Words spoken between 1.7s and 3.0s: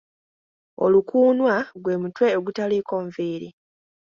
gwe mutwe ogutaliiko